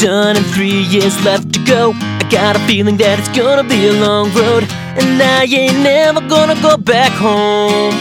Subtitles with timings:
[0.00, 1.92] done and three years left to go.
[1.94, 4.62] I got a feeling that it's gonna be a long road,
[4.98, 7.94] and I ain't never gonna go back home.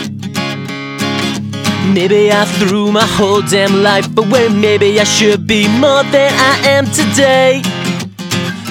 [1.94, 4.50] Maybe I threw my whole damn life away.
[4.50, 7.62] Maybe I should be more than I am today.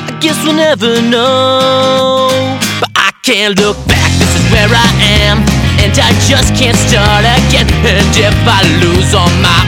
[0.09, 2.29] I guess we'll never know.
[2.81, 4.89] But I can't look back, this is where I
[5.27, 5.39] am.
[5.83, 7.67] And I just can't start again.
[7.83, 9.63] And if I lose all my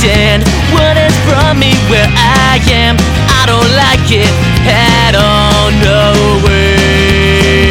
[0.00, 2.96] understand what has brought me where I am.
[3.28, 4.32] I don't like it
[4.64, 7.70] at all, no way.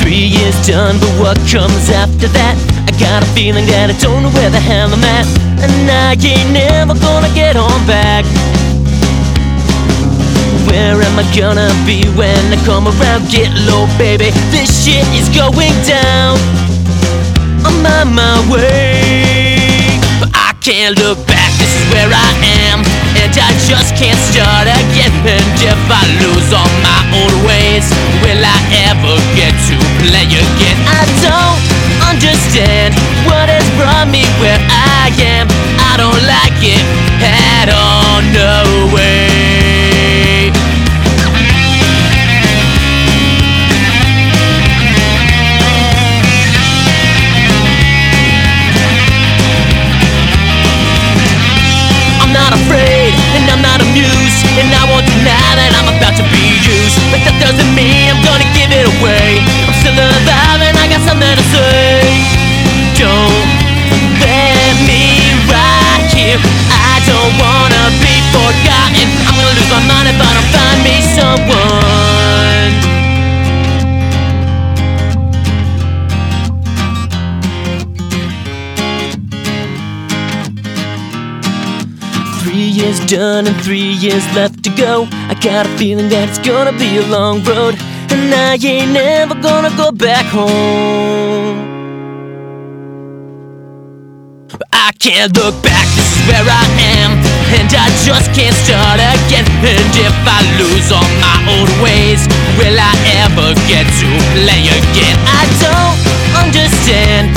[0.00, 2.54] Three years done, but what comes after that?
[2.86, 5.26] I got a feeling that I don't know where the hell I'm at,
[5.58, 8.24] and I ain't never gonna get on back.
[10.70, 13.26] Where am I gonna be when I come around?
[13.26, 14.30] Get low, baby.
[14.54, 16.38] This shit is going down.
[17.66, 21.50] I'm on my way, but I can't look back.
[21.58, 22.30] This is where I
[22.70, 22.86] am,
[23.18, 25.10] and I just can't start again.
[25.26, 27.90] And if I lose all my old ways,
[28.22, 29.76] will I ever get to
[30.06, 30.78] play again?
[30.86, 31.60] I don't
[32.14, 32.94] understand
[33.26, 34.89] what has brought me where I
[62.96, 63.50] Don't
[64.84, 66.40] me right here.
[66.68, 69.06] I don't wanna be forgotten.
[69.26, 72.70] I'm gonna lose my mind if I don't find me someone.
[82.42, 85.06] Three years done and three years left to go.
[85.28, 87.78] I got a feeling that it's gonna be a long road,
[88.12, 91.68] and I ain't never gonna go back home.
[94.72, 96.66] I can't look back, this is where I
[96.98, 97.12] am,
[97.54, 99.46] and I just can't start again.
[99.62, 102.26] And if I lose all my old ways,
[102.58, 105.16] will I ever get to play again?
[105.30, 105.98] I don't
[106.42, 107.30] understand